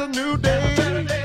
[0.00, 1.19] a new day.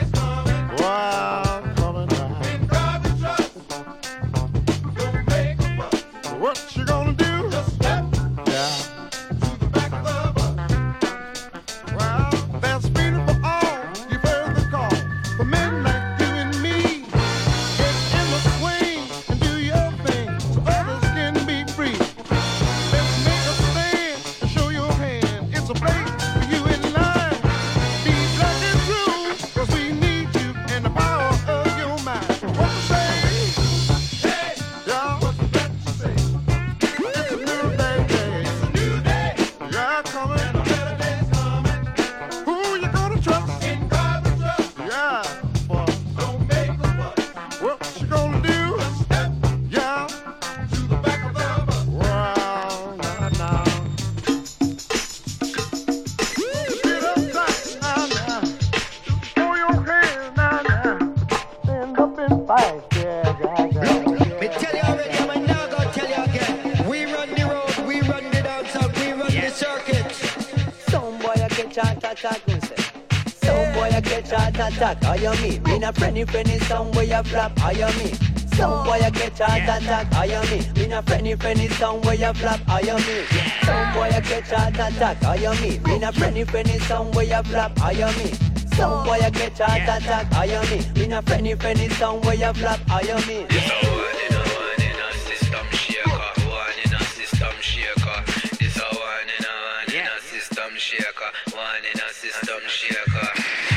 [76.15, 78.13] Na friendly friendly, some boy a flap, I am me.
[78.55, 80.65] Some boy a catch heart attack, I am me.
[80.79, 83.25] Me na friendly friendly, some boy a flap, I am me.
[83.65, 85.77] Some boy a catch heart attack, I am me.
[85.79, 88.31] Me na friendly friendly, some boy a flap, I am me.
[88.77, 91.01] Some boy a catch heart attack, I am me.
[91.01, 93.45] Me na friendly friendly, some boy a flap, I am me.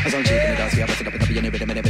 [0.09, 1.69] As I'm shaking the dance, we busting up and up in every minute.
[1.69, 1.88] When I come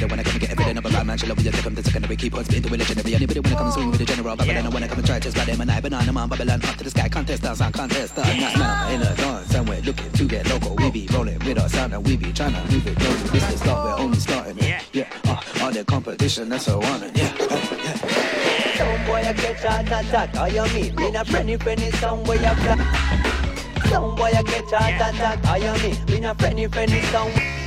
[1.10, 1.62] and get evident of a bad man, she'll love you.
[1.62, 3.14] Come the second we keep on spitting the legendary.
[3.14, 5.06] Anybody when I come and swing with the general Babylon, and when I come and
[5.06, 7.08] try to spot them, and I banana man Babylon up to the sky.
[7.08, 8.56] Contest dance on contest dance.
[8.56, 10.76] Now in a dance, and we're looking to get local.
[10.76, 13.28] We be rolling with our sound, and we be trying to move it closer.
[13.28, 14.58] This is start, we're only starting.
[14.58, 15.08] Yeah, yeah.
[15.26, 17.10] Uh, all the competition, that's a one.
[17.14, 18.76] Yeah, oh, yeah.
[18.78, 20.92] Some boy a catch heart attack, I am me.
[20.92, 23.86] Me na friendly friendly, some boy a flap.
[23.86, 26.12] Some boy a catch heart attack, I am me.
[26.12, 27.57] Me na friendly friendly, some.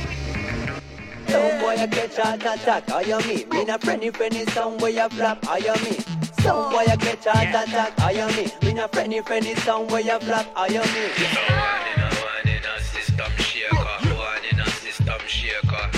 [1.32, 3.46] Some boy a catch heart attack, I am me.
[3.46, 5.96] Me na friendly friendly, some boy a flap, I am me.
[6.42, 8.52] Some boy a catch heart attack, I am me.
[8.62, 11.08] Me na friendly friendly, some boy a flap, I am me.
[11.16, 15.62] So one in a one in our system share card, one in our system share
[15.62, 15.90] card.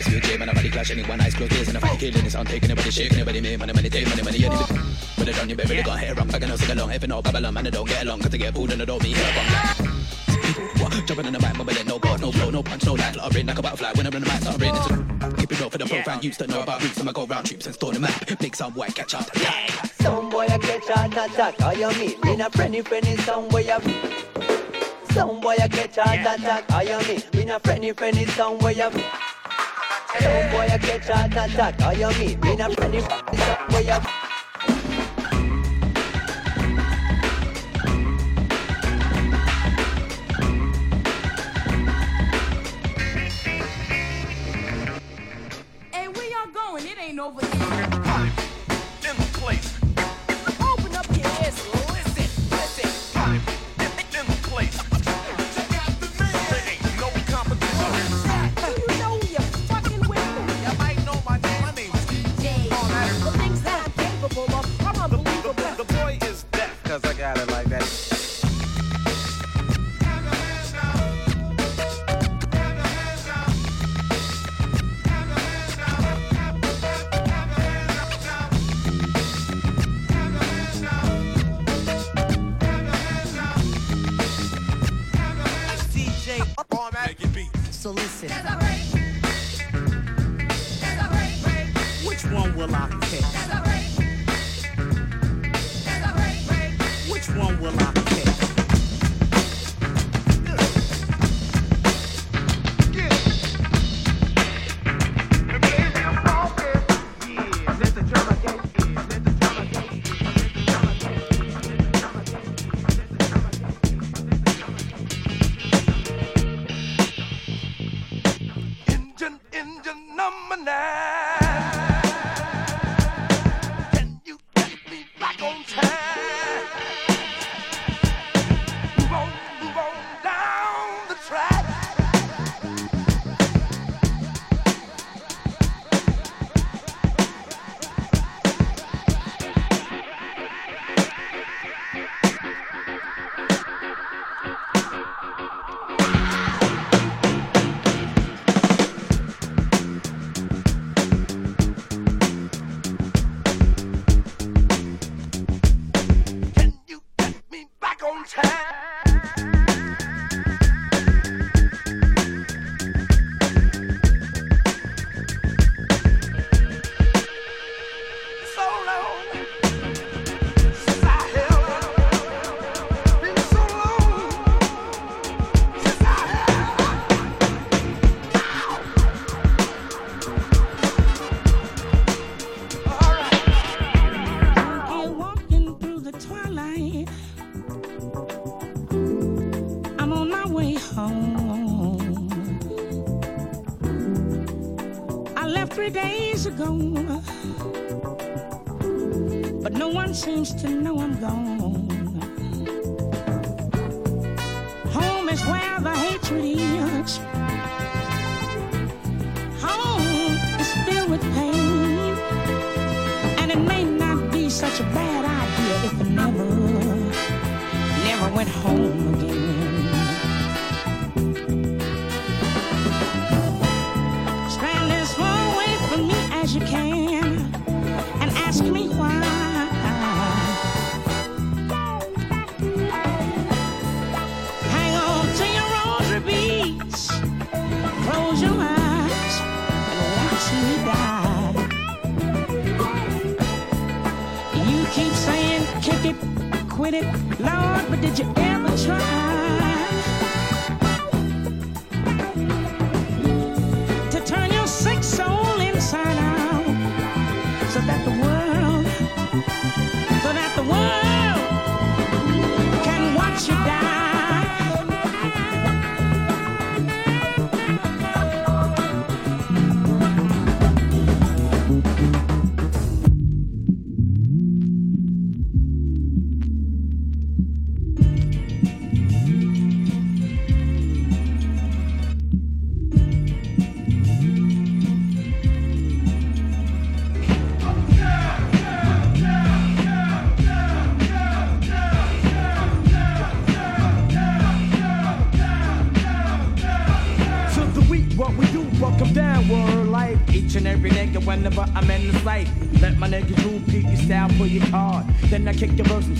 [0.00, 2.70] It's your man, nobody clash anyone, eyes closed, and if I killing this, I'm taking
[2.70, 4.46] anybody, shaking anybody, man, money, money, take money, money.
[4.46, 4.83] But it
[5.32, 7.54] on you, baby, they got hair, I'm back and sing along, if you know Babylon,
[7.54, 9.52] man, I don't get along, cause they get pulled and I don't mean here, I'm
[9.52, 9.94] like.
[11.06, 13.14] Jumping in the mic, but no God, no flow, no punch, no line.
[13.20, 14.82] I'll rain like a butterfly when I run the mic, start raining.
[14.82, 17.46] to Keep it real for the program, used to know about roots, I'ma go round
[17.46, 18.40] troops and store the map.
[18.40, 19.92] Make some white catch out attack.
[20.00, 22.16] Some boy a catch heart attack, I am me.
[22.24, 23.80] Me na friendly friendly, some boy a.
[25.12, 27.22] Some boy a catch heart attack, I am me.
[27.34, 28.90] Me na friendly friendly, some boy a.
[30.20, 32.36] Some boy a catch heart attack, I am me.
[32.36, 34.23] Me na friendly friendly, some boy a.
[47.20, 47.93] over here.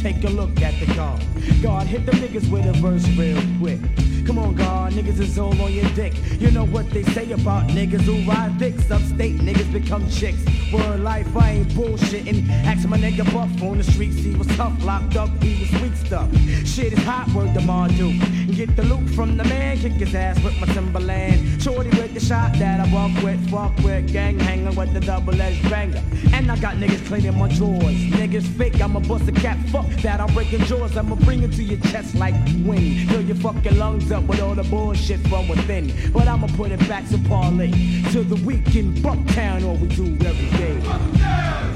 [0.04, 1.22] Take a look at the card.
[1.62, 3.80] God, hit the niggas with a verse real quick.
[4.26, 6.12] Come on, God, niggas is all on your dick.
[6.38, 8.90] You know what they say about niggas who ride dicks.
[8.90, 10.44] Upstate niggas become chicks.
[10.70, 12.50] Word life, I ain't bullshitting.
[12.66, 15.96] Ask my nigga Buff on the streets, he was tough, locked up, he was weak
[15.96, 16.28] stuff.
[16.66, 18.43] Shit is hot, word to Mardu.
[18.54, 21.60] Get the loot from the man, kick his ass with my Timberland.
[21.60, 25.40] Shorty with the shot that I walk with, fuck with, gang hanging with the double
[25.40, 26.00] edged banger.
[26.32, 27.96] And I got niggas cleaning my drawers.
[28.14, 30.96] Niggas fake, I'ma bust a cap, fuck that, I'm breaking jaws.
[30.96, 33.10] I'ma bring it to your chest like wind.
[33.10, 35.92] Fill your fucking lungs up with all the bullshit from within.
[36.12, 37.72] But I'ma put it back to parlay.
[38.12, 40.78] To the weekend, Bucktown, all we do every day.
[40.78, 41.73] Niggas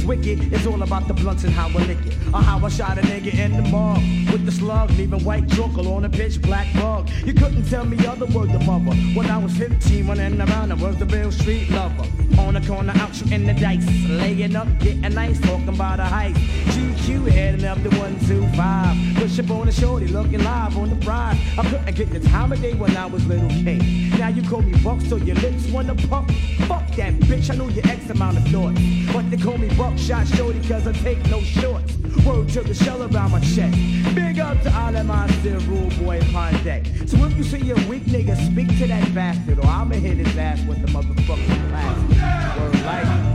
[0.00, 2.16] Is wicked, it's all about the blunts and how I lick it.
[2.32, 3.98] Or how I shot a nigga in the mug
[4.32, 7.10] with the slug, leaving white truckle on a pitch black bug.
[7.26, 8.96] You couldn't tell me other word than mother.
[9.14, 12.06] When I was 15, running around, I was the real street lover.
[12.38, 16.36] On the corner, out shooting the dice, laying up, getting nice, talking about a heist.
[16.70, 19.16] GQ heading up the 125.
[19.16, 21.36] Push up on the shorty, looking live on the prize.
[21.58, 24.10] I couldn't get the time of day when I was little K.
[24.18, 26.30] Now you call me Buck, so your lips wanna pump.
[26.68, 28.74] Fuck that bitch, I know your X amount of thought.
[29.12, 29.68] But they call me
[30.00, 31.94] Buckshot Shorty, cause I take no shorts.
[32.24, 33.76] Word to the shell around my chest.
[34.14, 36.20] Big up to all of my still rule boy
[36.64, 36.86] deck.
[37.06, 40.34] So if you see a weak nigga, speak to that bastard, or I'ma hit his
[40.38, 42.58] ass with the motherfucking blast.
[42.58, 43.29] Word like,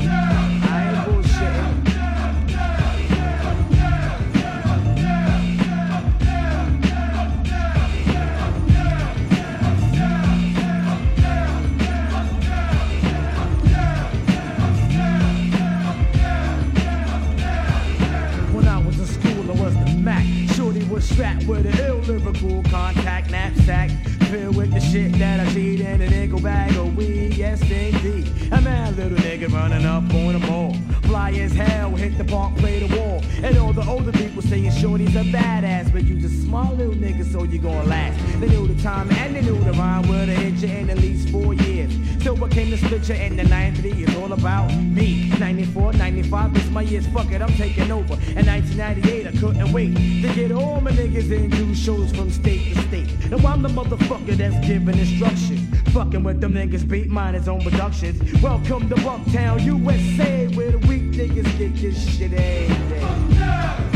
[20.95, 23.89] was strapped with an ill lyrical contact knapsack.
[24.31, 28.31] Filled with the shit that I need in a nickel bag of weed, yes indeed.
[28.53, 30.73] A man little nigga running up on the mall.
[31.15, 33.23] Fly as hell, hit the park, play the wall.
[33.41, 37.23] And all the older people saying Shorty's a badass, but you just small little nigga,
[37.31, 38.19] so you gonna last.
[38.41, 40.97] They knew the time and they knew the rhyme would have hit you in at
[40.97, 41.93] least four years.
[42.21, 45.29] So what came to split you in the 90 is all about me.
[45.39, 48.15] 94, 95 is my years, fuck it, I'm taking over.
[48.35, 52.73] In 1998, I couldn't wait to get all my niggas in do shows from state
[52.73, 53.29] to state.
[53.31, 55.61] Now I'm the motherfucker that's giving instructions.
[55.91, 58.19] Fucking with them niggas, beat mine his own productions.
[58.41, 63.94] Welcome to Bucktown, USA, where the weak niggas get this shit every day.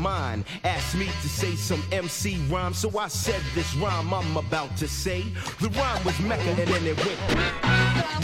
[0.00, 4.76] Mine asked me to say some MC rhyme, so I said this rhyme I'm about
[4.78, 5.24] to say.
[5.60, 7.20] The rhyme was Mecca and then it went.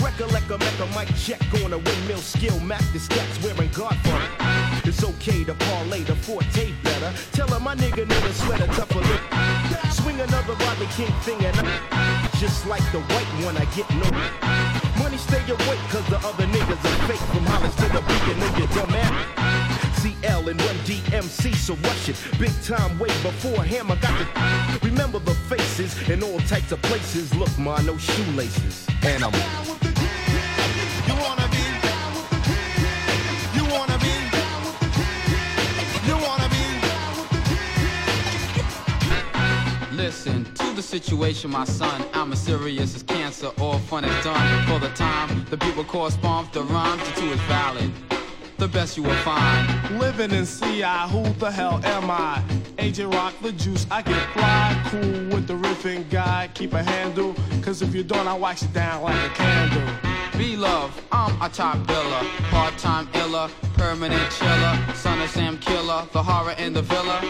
[0.03, 4.89] Recollect a Mecca mic check on a windmill skill, Mac the stats wearing God for
[4.89, 7.13] It's okay to parlay the forte better.
[7.33, 9.23] Tell her my nigga never sweat a tougher lip.
[9.93, 14.09] Swing another Rodney King thing and I, just like the white one, I get no.
[15.03, 18.69] Money stay awake cause the other niggas are fake from Hollis to the beacon your
[18.69, 19.46] dumb ass.
[19.97, 22.17] CL and Run DMC, so rush it.
[22.39, 24.27] Big time way before him, I got to
[24.87, 27.35] remember the faces in all types of places.
[27.35, 28.87] Look, ma, no shoelaces.
[29.03, 29.33] And I'm
[31.07, 31.65] You wanna be?
[33.57, 34.15] You wanna be?
[36.09, 36.65] You wanna be?
[39.97, 42.05] Listen to the situation, my son.
[42.13, 43.51] I'm as serious as cancer.
[43.61, 44.67] All fun is done.
[44.67, 46.53] For the time, the people correspond.
[46.53, 47.93] The rhyme to two is valid.
[48.59, 49.99] The best you will find.
[49.99, 52.43] Living in CI, who the hell am I?
[52.79, 57.35] Agent Rock the juice, I get fly, cool with the riffing guy, keep a handle,
[57.61, 59.83] cause if you don't, I'll wax you down like a candle.
[60.39, 66.23] Be love, I'm a top biller, part-time iller, permanent chiller, son of Sam Killer, the
[66.23, 67.21] horror in the villa.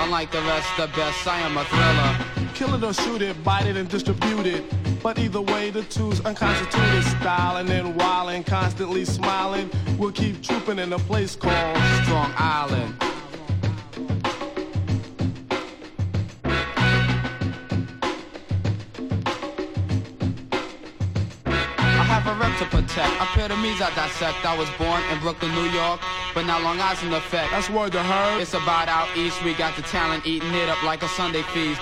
[0.00, 2.52] Unlike the rest, the best, I am a thriller.
[2.54, 4.64] Kill it or shoot it, bite it and distribute it.
[5.02, 9.70] But either way, the two's unconstituted styling and wildin', constantly smiling.
[9.98, 12.96] We'll keep trooping in a place called Strong Island.
[21.78, 23.20] I have a rep to protect.
[23.20, 24.44] A pair of me's I dissect.
[24.44, 26.00] I was born in Brooklyn, New York,
[26.34, 27.52] but now Long Island effect.
[27.52, 28.40] That's word to her.
[28.40, 29.42] It's about out east.
[29.44, 31.80] We got the talent eating it up like a Sunday feast.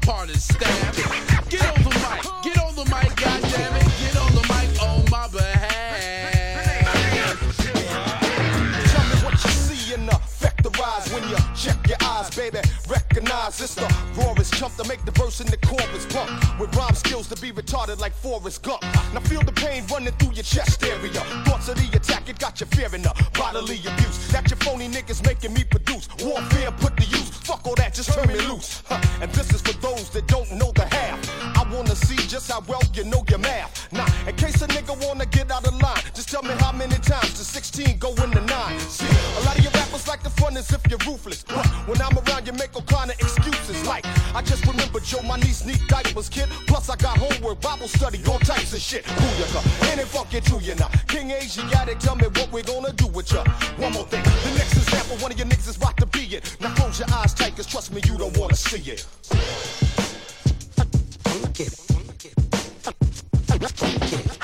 [0.00, 0.96] Part of the staff.
[1.48, 3.86] Get on the mic, get on the mic, goddammit.
[4.00, 6.70] Get on the mic on my behalf.
[8.90, 12.60] Tell me what you see in the vectorize when you check your eyes, baby.
[12.88, 13.86] Recognize it's the
[14.60, 16.28] chump to make the verse in the chorus pump.
[16.60, 18.82] With rhyme skills to be retarded like Forrest Gump.
[19.14, 21.22] Now feel the pain running through your chest area.
[21.48, 24.28] Thoughts of the attack, it got you fearing the bodily abuse.
[24.32, 26.08] That your phony niggas making me produce.
[26.22, 27.30] Warfare put to use.
[27.48, 28.82] Fuck all that, just turn me loose.
[28.84, 29.00] Huh.
[29.22, 31.18] And this is for those that don't know the half.
[31.56, 33.90] I wanna see just how well you know your math.
[33.92, 36.96] Now, in case a nigga wanna get out of line, just tell me how many
[36.96, 38.78] times the 16 go in the 9.
[38.80, 41.44] See, a lot of your rappers like the fun as if you're ruthless.
[41.44, 43.86] But when I'm around, you make all kind of excuses.
[43.86, 44.04] Like,
[44.34, 46.48] I just remember Joe, my niece need diapers, kid.
[46.66, 49.04] Plus, I got homework, Bible study, all types of shit.
[49.04, 50.88] Who Booyaka, ain't it funky to you now?
[51.08, 53.44] King Asiatic, tell me what we're gonna do with ya.
[53.78, 56.56] One more thing, the next example, one of your niggas is about to be it.
[56.60, 59.06] Now close your eyes tight, cause trust me, you don't wanna see it.
[63.80, 64.39] Dream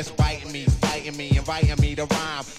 [0.00, 2.49] it's biting me, fighting me, inviting me to rhyme.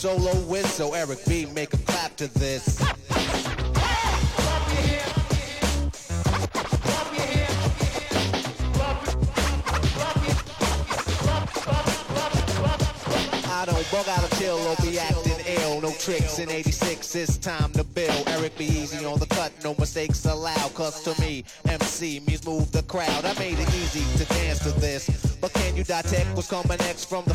[0.00, 0.64] Solo whiz.
[0.72, 2.80] So Eric B, make a clap to this.
[2.80, 2.94] I
[13.66, 15.82] don't bug out of chill or be acting ill.
[15.82, 18.26] No tricks in 86, it's time to build.
[18.28, 20.72] Eric B easy on the cut, no mistakes allowed.
[20.72, 23.26] Cause to me, MC means move the crowd.
[23.26, 25.36] I made it easy to dance to this.
[25.42, 27.34] But can you detect what's coming next from the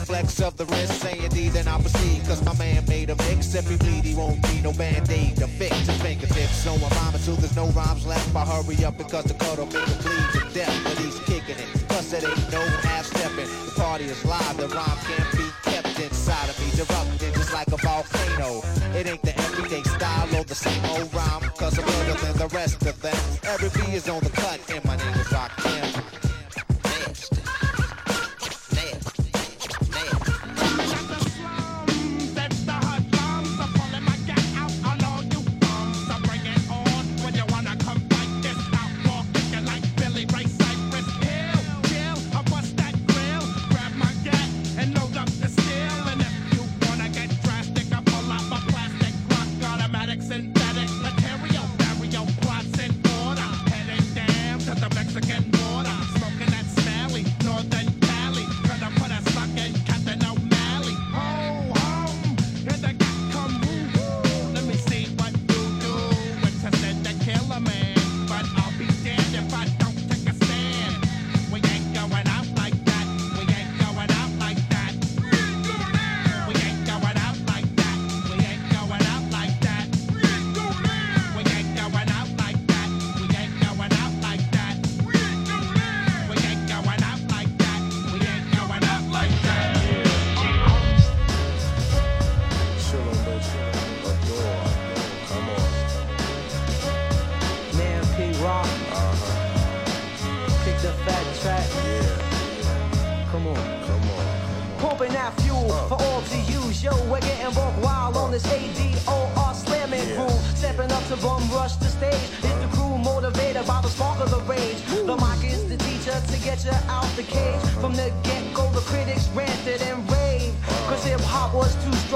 [7.56, 8.36] no rhymes left.
[8.36, 10.76] I hurry up because the cuddle made him bleed to death.
[10.84, 11.70] But he's kicking it.
[11.88, 13.50] Plus it ain't no half-stepping.
[13.66, 17.68] The party is live, the rhyme can't be kept inside of me, erupting just like
[17.68, 18.62] a volcano.
[18.98, 22.48] It ain't the everyday style or the same old rhyme, cause I'm better than the
[22.56, 23.18] rest of them.
[23.44, 24.30] Every B is on the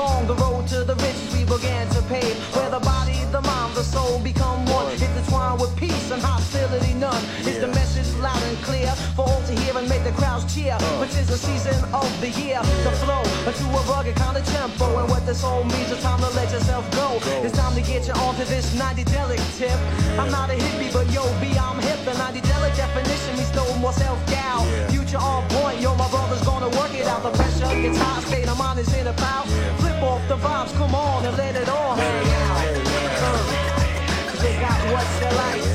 [0.09, 0.27] strong.
[0.27, 2.35] The road to the riches we began to pave.
[2.55, 4.91] Where the body, the mind, the soul become one.
[4.93, 7.23] Intertwined with peace and hostility none.
[7.45, 10.77] Is the message loud and clear for all to hear and make the crowds cheer.
[10.79, 10.99] Uh.
[11.01, 14.87] Which is the season of the year to flow into a rugged kind of tempo.
[14.99, 17.19] And what this all means is time to let yourself go.
[17.45, 19.79] It's time to get you onto this 90 delic tip.
[20.19, 21.99] I'm not a hippie, but yo, B, I'm hip.
[22.05, 24.65] The 90 delic definition means no more self doubt.
[24.91, 27.23] Future on point, yo, my brother's gonna work it out.
[27.23, 29.47] The pressure gets hot, state of mind is in about.
[29.79, 32.65] Flip off the vibes, come on and let it all hang out.
[33.21, 33.43] Uh,
[34.41, 35.67] they got what's the life.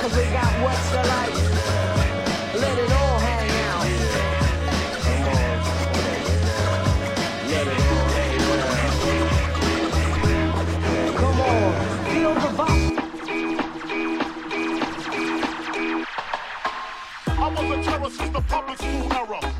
[0.00, 1.38] Cause we got what's the life.
[2.62, 3.86] Let it all hang out.
[11.20, 11.72] Come on,
[12.04, 12.96] feel the vibe.
[17.38, 19.51] I was a terror since the public school era.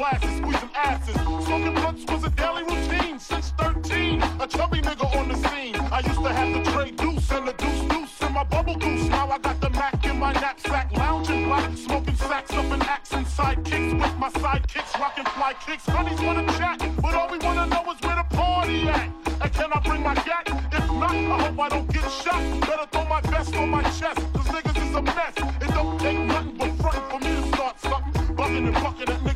[0.00, 1.14] Squeezing asses.
[1.44, 4.22] Smoking blunts was a daily routine since 13.
[4.40, 5.76] A chubby nigga on the scene.
[5.76, 9.04] I used to have the trade deuce and the deuce deuce in my bubble goose.
[9.10, 13.36] Now I got the Mac in my knapsack, lounging black, smoking sacks up in accents,
[13.36, 15.84] sidekicks with my sidekicks, rocking fly kicks.
[15.84, 19.10] Honeys wanna chat, but all we wanna know is where the party at.
[19.42, 20.48] And can I bring my gat?
[20.72, 22.40] If not, I hope I don't get shot.
[22.62, 25.34] Better throw my vest on my chest, cause niggas is a mess.
[25.60, 28.34] It don't take nothing but frontin' for me to start something.
[28.34, 29.29] Bugging and bucking at niggas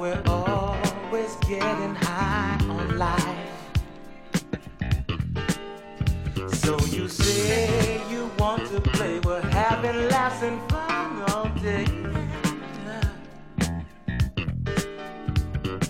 [0.00, 3.38] we're always getting high on life.
[6.54, 11.84] So you say you want to play, we're having laughs and fun all day.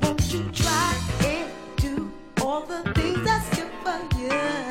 [0.03, 2.11] Won't you try and do
[2.43, 4.70] all the things I still for you?